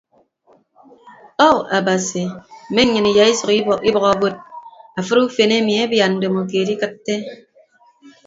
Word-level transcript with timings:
Ou 1.47 1.57
abasi 1.77 2.23
mme 2.69 2.81
nnyịn 2.85 3.07
iyaisʌk 3.11 3.49
ibʌk 3.89 4.05
abod 4.13 4.35
afịd 4.99 5.17
ufen 5.25 5.51
emi 5.57 5.73
abia 5.83 6.05
ndomokeed 6.09 6.69
ikịtte. 6.73 7.13